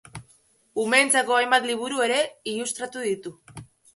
[0.83, 2.17] Umeentzako hainbat liburu ere
[2.53, 3.37] ilustratu ditu.